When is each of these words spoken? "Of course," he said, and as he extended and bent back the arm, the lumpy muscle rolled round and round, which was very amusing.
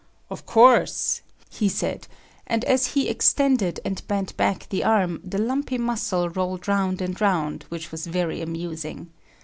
"Of 0.31 0.47
course," 0.47 1.21
he 1.51 1.69
said, 1.69 2.07
and 2.47 2.65
as 2.65 2.95
he 2.97 3.07
extended 3.07 3.79
and 3.85 4.01
bent 4.07 4.35
back 4.35 4.67
the 4.69 4.83
arm, 4.83 5.21
the 5.23 5.37
lumpy 5.37 5.77
muscle 5.77 6.27
rolled 6.27 6.67
round 6.67 7.03
and 7.03 7.21
round, 7.21 7.65
which 7.69 7.91
was 7.91 8.07
very 8.07 8.41
amusing. 8.41 9.11